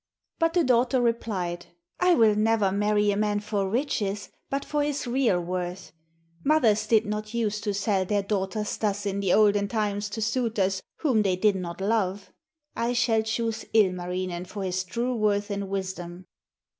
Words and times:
But 0.39 0.53
the 0.55 0.63
daughter 0.63 0.99
replied: 0.99 1.67
'I 1.99 2.15
will 2.15 2.33
never 2.33 2.71
marry 2.71 3.11
a 3.11 3.15
man 3.15 3.39
for 3.39 3.69
riches, 3.69 4.31
but 4.49 4.65
for 4.65 4.81
his 4.81 5.05
real 5.05 5.39
worth. 5.39 5.91
Mothers 6.43 6.87
did 6.87 7.05
not 7.05 7.35
use 7.35 7.61
to 7.61 7.71
sell 7.75 8.03
their 8.03 8.23
daughters 8.23 8.77
thus 8.77 9.05
in 9.05 9.19
the 9.19 9.31
olden 9.31 9.67
times 9.67 10.09
to 10.09 10.19
suitors 10.23 10.81
whom 11.01 11.21
they 11.21 11.35
did 11.35 11.55
not 11.55 11.79
love. 11.81 12.31
I 12.75 12.93
shall 12.93 13.21
choose 13.21 13.63
Ilmarinen 13.75 14.45
for 14.45 14.63
his 14.63 14.83
true 14.83 15.15
worth 15.15 15.51
and 15.51 15.69
wisdom.' 15.69 16.25